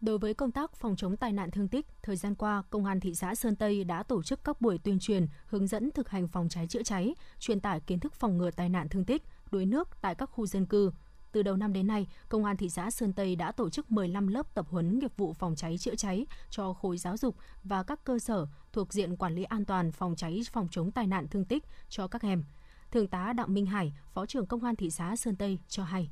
[0.00, 3.00] Đối với công tác phòng chống tai nạn thương tích, thời gian qua, Công an
[3.00, 6.28] thị xã Sơn Tây đã tổ chức các buổi tuyên truyền, hướng dẫn thực hành
[6.28, 9.66] phòng cháy chữa cháy, truyền tải kiến thức phòng ngừa tai nạn thương tích, đuối
[9.66, 10.90] nước tại các khu dân cư.
[11.32, 14.28] Từ đầu năm đến nay, Công an thị xã Sơn Tây đã tổ chức 15
[14.28, 18.04] lớp tập huấn nghiệp vụ phòng cháy chữa cháy cho khối giáo dục và các
[18.04, 21.44] cơ sở thuộc diện quản lý an toàn phòng cháy phòng chống tai nạn thương
[21.44, 22.44] tích cho các em.
[22.90, 26.10] Thượng tá Đặng Minh Hải, Phó trưởng Công an thị xã Sơn Tây cho hay.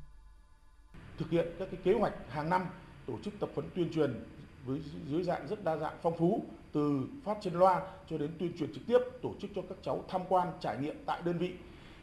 [1.17, 2.65] Thực hiện các cái kế hoạch hàng năm
[3.07, 4.23] tổ chức tập huấn tuyên truyền
[4.65, 8.57] với dưới dạng rất đa dạng phong phú từ phát trên loa cho đến tuyên
[8.59, 11.53] truyền trực tiếp tổ chức cho các cháu tham quan trải nghiệm tại đơn vị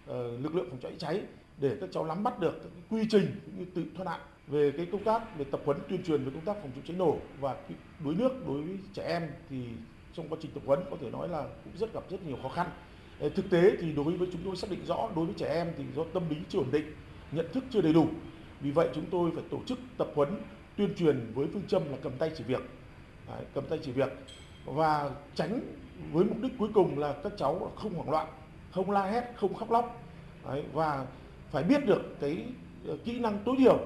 [0.06, 1.22] ờ, lực lượng phòng cháy cháy
[1.58, 4.72] để các cháu nắm bắt được các quy trình cũng như tự thoát nạn về
[4.76, 7.16] cái công tác về tập huấn tuyên truyền về công tác phòng chống cháy nổ.
[7.40, 7.56] Và
[8.04, 9.64] đuối nước đối với trẻ em thì
[10.14, 12.48] trong quá trình tập huấn có thể nói là cũng rất gặp rất nhiều khó
[12.48, 12.66] khăn.
[13.20, 15.72] Ờ, thực tế thì đối với chúng tôi xác định rõ đối với trẻ em
[15.78, 16.92] thì do tâm lý chưa ổn định
[17.32, 18.06] nhận thức chưa đầy đủ.
[18.60, 20.28] Vì vậy chúng tôi phải tổ chức tập huấn
[20.76, 22.62] tuyên truyền với phương châm là cầm tay chỉ việc.
[23.28, 24.12] Đấy, cầm tay chỉ việc.
[24.64, 25.60] Và tránh
[26.12, 28.26] với mục đích cuối cùng là các cháu không hoảng loạn
[28.72, 30.02] không la hét không khóc lóc.
[30.46, 31.06] Đấy, và
[31.50, 32.46] phải biết được cái
[32.86, 33.78] ờ, kỹ năng tối thiểu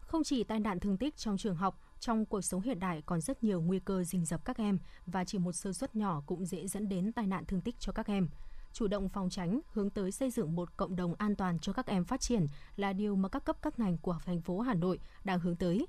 [0.00, 3.20] Không chỉ tai nạn thương tích trong trường học, trong cuộc sống hiện đại còn
[3.20, 6.46] rất nhiều nguy cơ rình rập các em và chỉ một sơ suất nhỏ cũng
[6.46, 8.28] dễ dẫn đến tai nạn thương tích cho các em.
[8.72, 11.86] Chủ động phòng tránh, hướng tới xây dựng một cộng đồng an toàn cho các
[11.86, 14.98] em phát triển là điều mà các cấp các ngành của thành phố Hà Nội
[15.24, 15.86] đang hướng tới.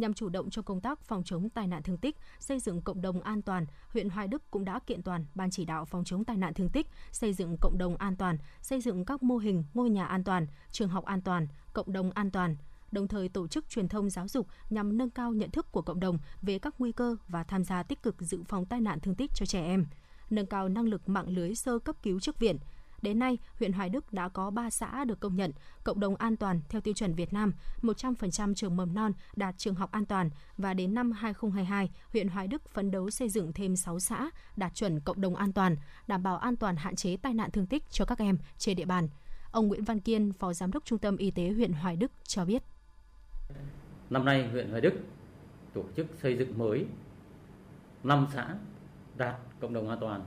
[0.00, 3.02] Nhằm chủ động cho công tác phòng chống tai nạn thương tích, xây dựng cộng
[3.02, 6.24] đồng an toàn, huyện Hoài Đức cũng đã kiện toàn Ban chỉ đạo phòng chống
[6.24, 9.64] tai nạn thương tích, xây dựng cộng đồng an toàn, xây dựng các mô hình
[9.74, 12.56] ngôi nhà an toàn, trường học an toàn, cộng đồng an toàn,
[12.92, 16.00] đồng thời tổ chức truyền thông giáo dục nhằm nâng cao nhận thức của cộng
[16.00, 19.14] đồng về các nguy cơ và tham gia tích cực dự phòng tai nạn thương
[19.14, 19.86] tích cho trẻ em,
[20.30, 22.58] nâng cao năng lực mạng lưới sơ cấp cứu trước viện.
[23.02, 25.52] Đến nay, huyện Hoài Đức đã có 3 xã được công nhận
[25.84, 29.74] cộng đồng an toàn theo tiêu chuẩn Việt Nam, 100% trường mầm non đạt trường
[29.74, 33.76] học an toàn và đến năm 2022, huyện Hoài Đức phấn đấu xây dựng thêm
[33.76, 37.34] 6 xã đạt chuẩn cộng đồng an toàn, đảm bảo an toàn hạn chế tai
[37.34, 39.08] nạn thương tích cho các em trên địa bàn.
[39.50, 42.44] Ông Nguyễn Văn Kiên, Phó Giám đốc Trung tâm Y tế huyện Hoài Đức cho
[42.44, 42.62] biết.
[44.10, 44.94] Năm nay huyện Hoài Đức
[45.74, 46.86] tổ chức xây dựng mới
[48.04, 48.56] 5 xã
[49.16, 50.26] đạt cộng đồng an toàn.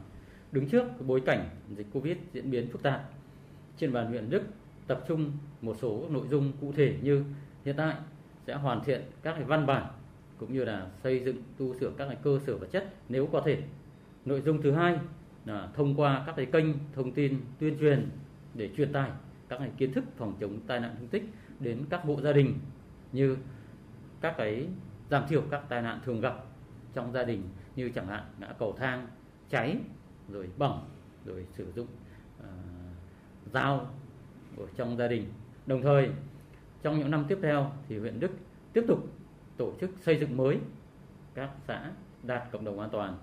[0.54, 3.10] Đứng trước bối cảnh dịch Covid diễn biến phức tạp,
[3.78, 4.44] trên bàn huyện Đức
[4.88, 7.24] tập trung một số nội dung cụ thể như
[7.66, 7.96] hiện tại
[8.48, 9.92] sẽ hoàn thiện các văn bản
[10.38, 13.62] cũng như là xây dựng tu sửa các cơ sở vật chất nếu có thể.
[14.26, 15.00] Nội dung thứ hai
[15.46, 18.10] là thông qua các cái kênh thông tin tuyên truyền
[18.54, 19.12] để truyền tải
[19.50, 21.24] các cái kiến thức phòng chống tai nạn thương tích
[21.60, 22.54] đến các hộ gia đình
[23.12, 23.38] như
[24.22, 24.68] các cái
[25.10, 26.36] giảm thiểu các tai nạn thường gặp
[26.94, 27.42] trong gia đình
[27.76, 29.08] như chẳng hạn ngã cầu thang
[29.50, 29.78] cháy
[30.30, 30.90] rồi bỏng
[31.26, 31.88] rồi sử dụng
[32.40, 32.46] uh,
[33.54, 33.90] dao
[34.58, 35.34] ở trong gia đình
[35.66, 36.10] đồng thời
[36.84, 38.32] trong những năm tiếp theo thì huyện Đức
[38.74, 39.08] tiếp tục
[39.58, 40.60] tổ chức xây dựng mới
[41.34, 41.92] các xã
[42.24, 43.18] đạt cộng đồng an toàn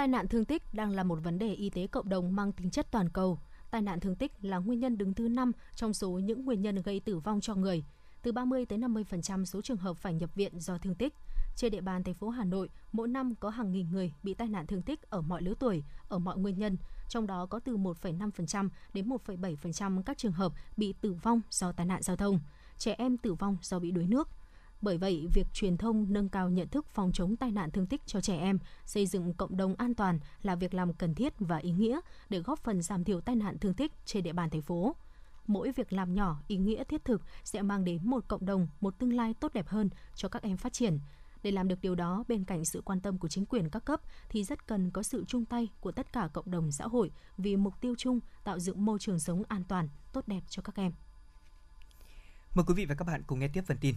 [0.00, 2.70] Tai nạn thương tích đang là một vấn đề y tế cộng đồng mang tính
[2.70, 3.38] chất toàn cầu.
[3.70, 6.82] Tai nạn thương tích là nguyên nhân đứng thứ 5 trong số những nguyên nhân
[6.82, 7.84] gây tử vong cho người
[8.22, 11.14] từ 30 tới 50% số trường hợp phải nhập viện do thương tích.
[11.60, 14.48] Trên địa bàn thành phố Hà Nội, mỗi năm có hàng nghìn người bị tai
[14.48, 16.76] nạn thương tích ở mọi lứa tuổi, ở mọi nguyên nhân,
[17.08, 21.86] trong đó có từ 1,5% đến 1,7% các trường hợp bị tử vong do tai
[21.86, 22.40] nạn giao thông,
[22.78, 24.28] trẻ em tử vong do bị đuối nước.
[24.82, 28.00] Bởi vậy, việc truyền thông nâng cao nhận thức phòng chống tai nạn thương tích
[28.06, 31.56] cho trẻ em, xây dựng cộng đồng an toàn là việc làm cần thiết và
[31.56, 34.62] ý nghĩa để góp phần giảm thiểu tai nạn thương tích trên địa bàn thành
[34.62, 34.96] phố.
[35.46, 38.98] Mỗi việc làm nhỏ, ý nghĩa thiết thực sẽ mang đến một cộng đồng, một
[38.98, 40.98] tương lai tốt đẹp hơn cho các em phát triển.
[41.42, 44.00] Để làm được điều đó, bên cạnh sự quan tâm của chính quyền các cấp
[44.28, 47.56] thì rất cần có sự chung tay của tất cả cộng đồng xã hội vì
[47.56, 50.92] mục tiêu chung tạo dựng môi trường sống an toàn, tốt đẹp cho các em.
[52.54, 53.94] Mời quý vị và các bạn cùng nghe tiếp phần tin.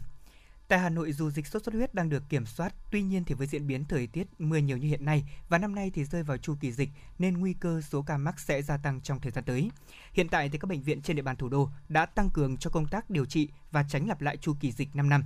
[0.67, 3.36] Tại Hà Nội dù dịch sốt xuất huyết đang được kiểm soát, tuy nhiên thì
[3.36, 6.23] với diễn biến thời tiết mưa nhiều như hiện nay và năm nay thì rơi
[6.23, 9.32] vào chu kỳ dịch nên nguy cơ số ca mắc sẽ gia tăng trong thời
[9.32, 9.71] gian tới.
[10.13, 12.69] Hiện tại thì các bệnh viện trên địa bàn thủ đô đã tăng cường cho
[12.69, 15.23] công tác điều trị và tránh lặp lại chu kỳ dịch 5 năm.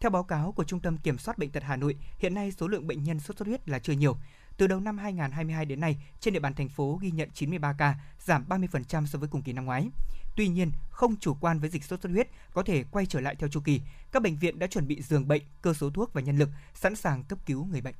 [0.00, 2.68] Theo báo cáo của Trung tâm Kiểm soát Bệnh tật Hà Nội, hiện nay số
[2.68, 4.16] lượng bệnh nhân sốt xuất huyết là chưa nhiều.
[4.56, 7.94] Từ đầu năm 2022 đến nay, trên địa bàn thành phố ghi nhận 93 ca,
[8.18, 9.88] giảm 30% so với cùng kỳ năm ngoái.
[10.36, 13.36] Tuy nhiên, không chủ quan với dịch sốt xuất huyết có thể quay trở lại
[13.36, 13.80] theo chu kỳ.
[14.12, 16.96] Các bệnh viện đã chuẩn bị giường bệnh, cơ số thuốc và nhân lực sẵn
[16.96, 17.94] sàng cấp cứu người bệnh.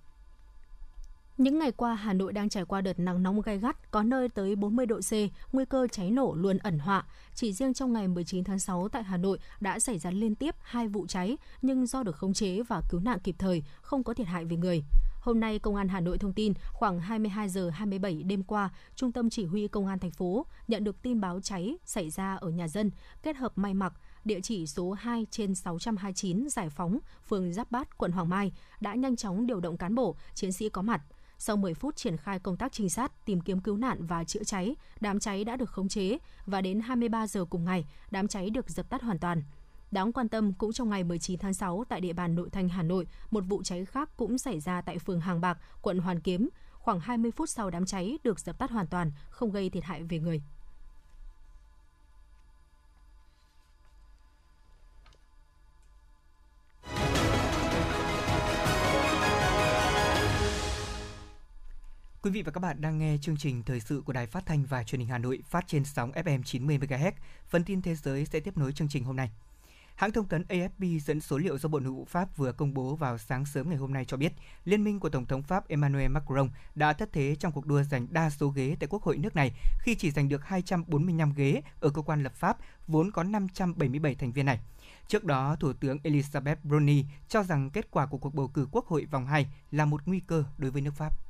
[1.41, 4.29] Những ngày qua, Hà Nội đang trải qua đợt nắng nóng gai gắt, có nơi
[4.29, 5.13] tới 40 độ C,
[5.53, 7.07] nguy cơ cháy nổ luôn ẩn họa.
[7.35, 10.55] Chỉ riêng trong ngày 19 tháng 6 tại Hà Nội đã xảy ra liên tiếp
[10.63, 14.15] hai vụ cháy, nhưng do được khống chế và cứu nạn kịp thời, không có
[14.15, 14.83] thiệt hại về người.
[15.21, 19.13] Hôm nay, Công an Hà Nội thông tin khoảng 22 giờ 27 đêm qua, Trung
[19.13, 22.51] tâm Chỉ huy Công an thành phố nhận được tin báo cháy xảy ra ở
[22.51, 22.91] nhà dân,
[23.23, 23.93] kết hợp may mặc,
[24.25, 26.99] địa chỉ số 2 trên 629 Giải Phóng,
[27.29, 30.69] phường Giáp Bát, quận Hoàng Mai, đã nhanh chóng điều động cán bộ, chiến sĩ
[30.69, 31.03] có mặt.
[31.43, 34.45] Sau 10 phút triển khai công tác trinh sát, tìm kiếm cứu nạn và chữa
[34.45, 38.51] cháy, đám cháy đã được khống chế và đến 23 giờ cùng ngày, đám cháy
[38.51, 39.43] được dập tắt hoàn toàn.
[39.91, 42.83] Đáng quan tâm cũng trong ngày 19 tháng 6 tại địa bàn nội thành Hà
[42.83, 46.49] Nội, một vụ cháy khác cũng xảy ra tại phường Hàng Bạc, quận Hoàn Kiếm.
[46.73, 50.03] Khoảng 20 phút sau đám cháy được dập tắt hoàn toàn, không gây thiệt hại
[50.03, 50.43] về người.
[62.23, 64.65] Quý vị và các bạn đang nghe chương trình thời sự của Đài Phát thanh
[64.65, 67.13] và Truyền hình Hà Nội phát trên sóng FM 90 MHz.
[67.49, 69.31] Phần tin thế giới sẽ tiếp nối chương trình hôm nay.
[69.95, 72.97] Hãng thông tấn AFP dẫn số liệu do Bộ Nội vụ Pháp vừa công bố
[72.97, 74.33] vào sáng sớm ngày hôm nay cho biết,
[74.65, 78.07] Liên minh của Tổng thống Pháp Emmanuel Macron đã thất thế trong cuộc đua giành
[78.11, 81.91] đa số ghế tại Quốc hội nước này khi chỉ giành được 245 ghế ở
[81.91, 84.61] cơ quan lập pháp vốn có 577 thành viên này.
[85.09, 88.87] Trước đó, Thủ tướng Elizabeth Bruni cho rằng kết quả của cuộc bầu cử Quốc
[88.87, 91.30] hội vòng 2 là một nguy cơ đối với nước Pháp.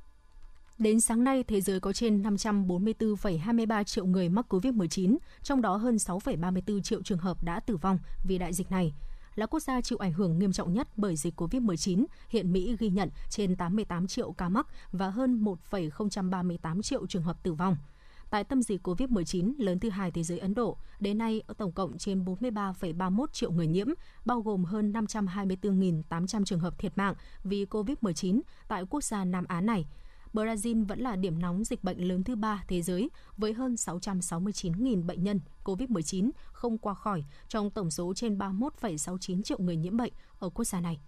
[0.80, 5.96] Đến sáng nay, thế giới có trên 544,23 triệu người mắc COVID-19, trong đó hơn
[5.96, 8.92] 6,34 triệu trường hợp đã tử vong vì đại dịch này.
[9.34, 12.88] Là quốc gia chịu ảnh hưởng nghiêm trọng nhất bởi dịch COVID-19, hiện Mỹ ghi
[12.88, 17.76] nhận trên 88 triệu ca mắc và hơn 1,038 triệu trường hợp tử vong.
[18.30, 21.98] Tại tâm dịch COVID-19 lớn thứ hai thế giới Ấn Độ, đến nay tổng cộng
[21.98, 23.88] trên 43,31 triệu người nhiễm,
[24.24, 27.14] bao gồm hơn 524.800 trường hợp thiệt mạng
[27.44, 29.86] vì COVID-19 tại quốc gia Nam Á này–
[30.32, 35.06] Brazil vẫn là điểm nóng dịch bệnh lớn thứ ba thế giới với hơn 669.000
[35.06, 40.12] bệnh nhân COVID-19 không qua khỏi trong tổng số trên 31,69 triệu người nhiễm bệnh
[40.38, 41.00] ở quốc gia này.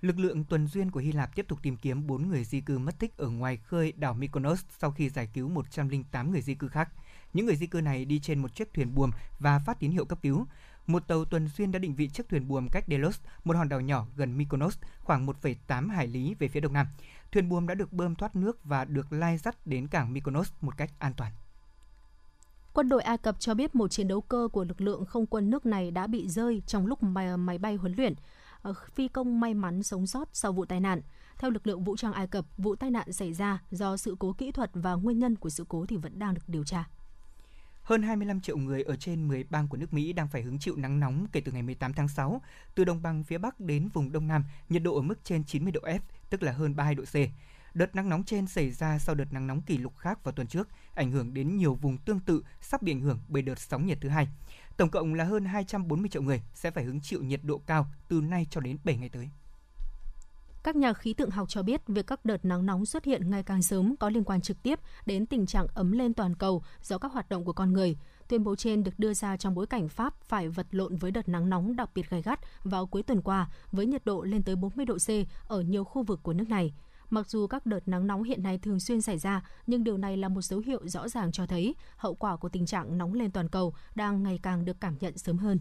[0.00, 2.78] Lực lượng tuần duyên của Hy Lạp tiếp tục tìm kiếm 4 người di cư
[2.78, 6.68] mất tích ở ngoài khơi đảo Mykonos sau khi giải cứu 108 người di cư
[6.68, 6.88] khác.
[7.32, 10.04] Những người di cư này đi trên một chiếc thuyền buồm và phát tín hiệu
[10.04, 10.46] cấp cứu.
[10.86, 13.80] Một tàu tuần duyên đã định vị chiếc thuyền buồm cách Delos, một hòn đảo
[13.80, 16.86] nhỏ gần Mykonos, khoảng 1,8 hải lý về phía đông nam.
[17.32, 20.76] Thuyền buồm đã được bơm thoát nước và được lai dắt đến cảng Mykonos một
[20.76, 21.32] cách an toàn.
[22.72, 25.50] Quân đội Ai Cập cho biết một chiến đấu cơ của lực lượng không quân
[25.50, 28.14] nước này đã bị rơi trong lúc máy, máy bay huấn luyện.
[28.62, 31.00] Ờ, phi công may mắn sống sót sau vụ tai nạn.
[31.38, 34.32] Theo lực lượng vũ trang Ai Cập, vụ tai nạn xảy ra do sự cố
[34.32, 36.88] kỹ thuật và nguyên nhân của sự cố thì vẫn đang được điều tra.
[37.82, 40.76] Hơn 25 triệu người ở trên 10 bang của nước Mỹ đang phải hứng chịu
[40.76, 42.42] nắng nóng kể từ ngày 18 tháng 6.
[42.74, 45.72] Từ đồng bằng phía Bắc đến vùng Đông Nam, nhiệt độ ở mức trên 90
[45.72, 45.98] độ F,
[46.30, 47.16] tức là hơn 32 độ C.
[47.74, 50.46] Đợt nắng nóng trên xảy ra sau đợt nắng nóng kỷ lục khác vào tuần
[50.46, 53.86] trước, ảnh hưởng đến nhiều vùng tương tự sắp bị ảnh hưởng bởi đợt sóng
[53.86, 54.28] nhiệt thứ hai.
[54.76, 58.20] Tổng cộng là hơn 240 triệu người sẽ phải hứng chịu nhiệt độ cao từ
[58.20, 59.30] nay cho đến 7 ngày tới.
[60.62, 63.42] Các nhà khí tượng học cho biết việc các đợt nắng nóng xuất hiện ngày
[63.42, 66.98] càng sớm có liên quan trực tiếp đến tình trạng ấm lên toàn cầu do
[66.98, 67.96] các hoạt động của con người.
[68.28, 71.28] Tuyên bố trên được đưa ra trong bối cảnh Pháp phải vật lộn với đợt
[71.28, 74.56] nắng nóng đặc biệt gay gắt vào cuối tuần qua với nhiệt độ lên tới
[74.56, 75.08] 40 độ C
[75.48, 76.72] ở nhiều khu vực của nước này.
[77.10, 80.16] Mặc dù các đợt nắng nóng hiện nay thường xuyên xảy ra, nhưng điều này
[80.16, 83.30] là một dấu hiệu rõ ràng cho thấy hậu quả của tình trạng nóng lên
[83.30, 85.58] toàn cầu đang ngày càng được cảm nhận sớm hơn.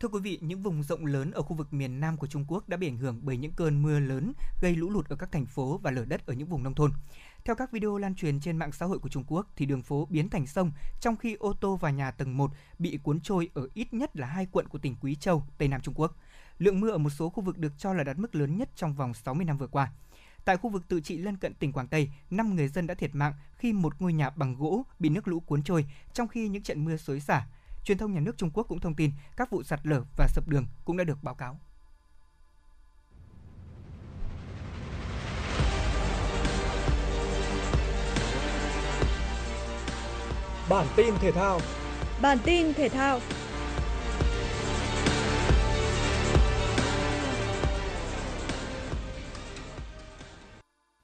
[0.00, 2.68] Thưa quý vị, những vùng rộng lớn ở khu vực miền Nam của Trung Quốc
[2.68, 5.46] đã bị ảnh hưởng bởi những cơn mưa lớn gây lũ lụt ở các thành
[5.46, 6.92] phố và lở đất ở những vùng nông thôn.
[7.44, 10.06] Theo các video lan truyền trên mạng xã hội của Trung Quốc thì đường phố
[10.10, 13.68] biến thành sông, trong khi ô tô và nhà tầng 1 bị cuốn trôi ở
[13.74, 16.16] ít nhất là hai quận của tỉnh Quý Châu, Tây Nam Trung Quốc.
[16.58, 18.94] Lượng mưa ở một số khu vực được cho là đạt mức lớn nhất trong
[18.94, 19.92] vòng 60 năm vừa qua.
[20.44, 23.14] Tại khu vực tự trị lân cận tỉnh Quảng Tây, 5 người dân đã thiệt
[23.14, 26.62] mạng khi một ngôi nhà bằng gỗ bị nước lũ cuốn trôi trong khi những
[26.62, 27.46] trận mưa xối xả.
[27.86, 30.48] Truyền thông nhà nước Trung Quốc cũng thông tin các vụ sạt lở và sập
[30.48, 31.60] đường cũng đã được báo cáo.
[40.68, 41.60] Bản tin thể thao.
[42.22, 43.20] Bản tin thể thao.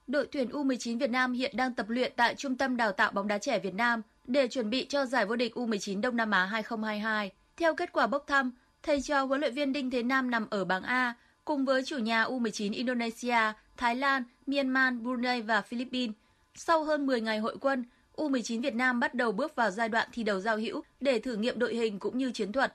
[0.07, 3.27] Đội tuyển U19 Việt Nam hiện đang tập luyện tại Trung tâm Đào tạo bóng
[3.27, 6.45] đá trẻ Việt Nam để chuẩn bị cho giải vô địch U19 Đông Nam Á
[6.45, 7.31] 2022.
[7.57, 8.51] Theo kết quả bốc thăm,
[8.83, 11.13] thầy trò huấn luyện viên Đinh Thế Nam nằm ở bảng A
[11.45, 16.15] cùng với chủ nhà U19 Indonesia, Thái Lan, Myanmar, Brunei và Philippines.
[16.55, 20.09] Sau hơn 10 ngày hội quân, U19 Việt Nam bắt đầu bước vào giai đoạn
[20.11, 22.73] thi đấu giao hữu để thử nghiệm đội hình cũng như chiến thuật.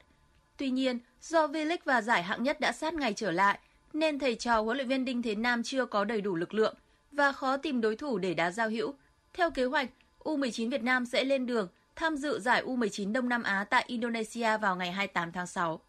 [0.57, 3.59] Tuy nhiên, do V-League và giải hạng nhất đã sát ngày trở lại,
[3.93, 6.75] nên thầy trò huấn luyện viên Đinh Thế Nam chưa có đầy đủ lực lượng
[7.13, 8.95] và khó tìm đối thủ để đá giao hữu.
[9.33, 9.89] Theo kế hoạch,
[10.29, 14.59] U19 Việt Nam sẽ lên đường tham dự giải U19 Đông Nam Á tại Indonesia
[14.59, 15.81] vào ngày 28 tháng 6.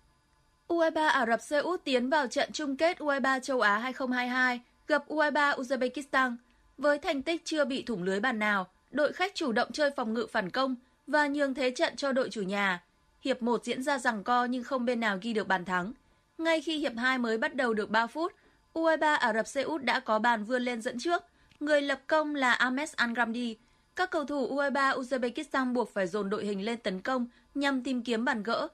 [0.68, 5.04] U23 Ả Rập Xê Út tiến vào trận chung kết U23 châu Á 2022 gặp
[5.08, 6.36] U23 Uzbekistan.
[6.78, 10.14] Với thành tích chưa bị thủng lưới bàn nào, đội khách chủ động chơi phòng
[10.14, 10.76] ngự phản công
[11.08, 12.84] và nhường thế trận cho đội chủ nhà.
[13.22, 15.94] Hiệp 1 diễn ra rằng co nhưng không bên nào ghi được bàn thắng.
[16.38, 18.34] Ngay khi hiệp 2 mới bắt đầu được 3 phút,
[18.74, 21.24] U23 Ả Rập Xê Út đã có bàn vươn lên dẫn trước.
[21.60, 23.56] Người lập công là Ahmed Angramdi.
[23.96, 28.04] Các cầu thủ U23 Uzbekistan buộc phải dồn đội hình lên tấn công nhằm tìm
[28.04, 28.68] kiếm bàn gỡ.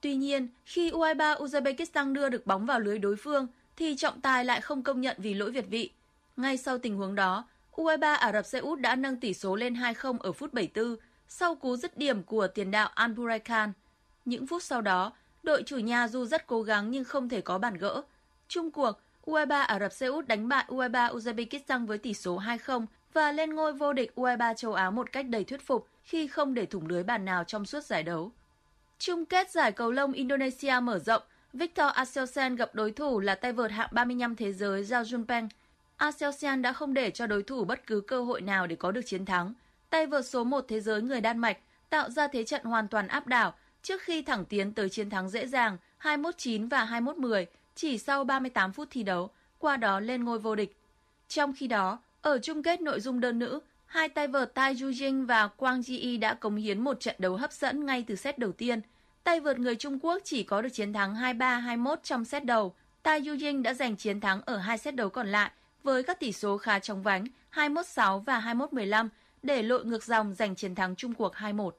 [0.00, 3.46] Tuy nhiên, khi U23 Uzbekistan đưa được bóng vào lưới đối phương,
[3.76, 5.90] thì trọng tài lại không công nhận vì lỗi việt vị.
[6.36, 9.74] Ngay sau tình huống đó, U23 Ả Rập Xê Út đã nâng tỷ số lên
[9.74, 10.96] 2-0 ở phút 74
[11.28, 13.72] sau cú dứt điểm của tiền đạo Anburai Khan.
[14.24, 17.58] Những phút sau đó, đội chủ nhà dù rất cố gắng nhưng không thể có
[17.58, 18.02] bàn gỡ.
[18.48, 18.92] Chung cuộc,
[19.26, 23.54] U23 Ả Rập Xê Út đánh bại U23 Uzbekistan với tỷ số 2-0 và lên
[23.54, 26.86] ngôi vô địch U23 châu Á một cách đầy thuyết phục khi không để thủng
[26.86, 28.32] lưới bàn nào trong suốt giải đấu.
[28.98, 31.22] Chung kết giải cầu lông Indonesia mở rộng,
[31.52, 35.48] Victor Axelsen gặp đối thủ là tay vợt hạng 35 thế giới Zhao Junpeng.
[35.96, 39.02] Axelsen đã không để cho đối thủ bất cứ cơ hội nào để có được
[39.06, 39.54] chiến thắng.
[39.90, 41.58] Tay vợt số 1 thế giới người Đan Mạch
[41.90, 45.28] tạo ra thế trận hoàn toàn áp đảo trước khi thẳng tiến tới chiến thắng
[45.28, 47.44] dễ dàng 21-9 và 21-10
[47.74, 50.76] chỉ sau 38 phút thi đấu, qua đó lên ngôi vô địch.
[51.28, 55.26] Trong khi đó, ở chung kết nội dung đơn nữ, hai tay vợt Tai Yujing
[55.26, 58.52] và Quang Ji đã cống hiến một trận đấu hấp dẫn ngay từ set đầu
[58.52, 58.80] tiên.
[59.24, 62.74] Tay vợt người Trung Quốc chỉ có được chiến thắng 23-21 trong set đầu.
[63.02, 65.50] Tai Yujing đã giành chiến thắng ở hai set đấu còn lại
[65.82, 69.08] với các tỷ số khá chóng vánh 21-6 và 21-15
[69.42, 71.70] để lội ngược dòng giành chiến thắng chung cuộc 2-1.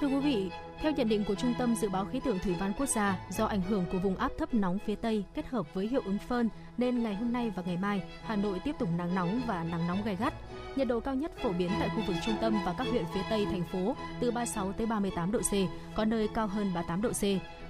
[0.00, 0.50] Thưa quý vị,
[0.80, 3.44] theo nhận định của Trung tâm Dự báo Khí tượng Thủy văn Quốc gia, do
[3.44, 6.48] ảnh hưởng của vùng áp thấp nóng phía Tây kết hợp với hiệu ứng phơn
[6.78, 9.88] nên ngày hôm nay và ngày mai, Hà Nội tiếp tục nắng nóng và nắng
[9.88, 10.34] nóng gai gắt.
[10.76, 13.22] Nhiệt độ cao nhất phổ biến tại khu vực trung tâm và các huyện phía
[13.30, 15.52] Tây thành phố từ 36 tới 38 độ C,
[15.96, 17.22] có nơi cao hơn 38 độ C.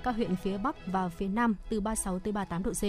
[0.04, 2.82] Các huyện phía Bắc và phía Nam từ 36 tới 38 độ C.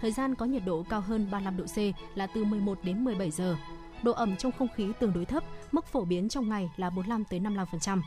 [0.00, 1.78] Thời gian có nhiệt độ cao hơn 35 độ C
[2.18, 3.56] là từ 11 đến 17 giờ.
[4.02, 7.24] Độ ẩm trong không khí tương đối thấp, mức phổ biến trong ngày là 45
[7.24, 8.00] tới 55%.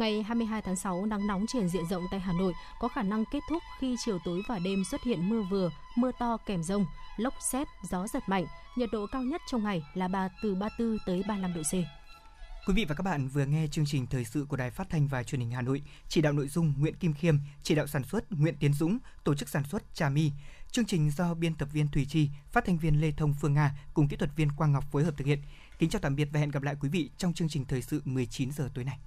[0.00, 3.24] Ngày 22 tháng 6, nắng nóng trên diện rộng tại Hà Nội có khả năng
[3.32, 6.86] kết thúc khi chiều tối và đêm xuất hiện mưa vừa, mưa to kèm rông,
[7.16, 8.46] lốc xét, gió giật mạnh.
[8.76, 11.72] Nhiệt độ cao nhất trong ngày là ba từ 34 tới 35 độ C.
[12.66, 15.08] Quý vị và các bạn vừa nghe chương trình thời sự của Đài Phát thanh
[15.08, 18.04] và Truyền hình Hà Nội, chỉ đạo nội dung Nguyễn Kim Khiêm, chỉ đạo sản
[18.04, 20.32] xuất Nguyễn Tiến Dũng, tổ chức sản xuất Trà My.
[20.70, 23.78] Chương trình do biên tập viên Thùy Chi, phát thanh viên Lê Thông Phương Nga
[23.94, 25.42] cùng kỹ thuật viên Quang Ngọc phối hợp thực hiện.
[25.78, 28.02] Kính chào tạm biệt và hẹn gặp lại quý vị trong chương trình thời sự
[28.04, 28.98] 19 giờ tối nay.